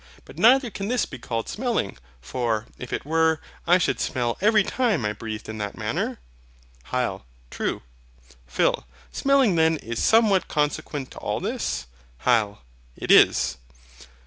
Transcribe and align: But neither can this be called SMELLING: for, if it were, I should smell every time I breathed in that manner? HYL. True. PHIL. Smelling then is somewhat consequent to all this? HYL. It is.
But 0.25 0.39
neither 0.39 0.71
can 0.71 0.87
this 0.87 1.05
be 1.05 1.19
called 1.19 1.47
SMELLING: 1.47 1.99
for, 2.19 2.65
if 2.79 2.91
it 2.91 3.05
were, 3.05 3.39
I 3.67 3.77
should 3.77 3.99
smell 3.99 4.35
every 4.41 4.63
time 4.63 5.05
I 5.05 5.13
breathed 5.13 5.47
in 5.47 5.59
that 5.59 5.77
manner? 5.77 6.17
HYL. 6.85 7.21
True. 7.51 7.83
PHIL. 8.47 8.87
Smelling 9.11 9.57
then 9.57 9.77
is 9.77 10.01
somewhat 10.03 10.47
consequent 10.47 11.11
to 11.11 11.19
all 11.19 11.39
this? 11.39 11.85
HYL. 12.25 12.61
It 12.97 13.11
is. 13.11 13.57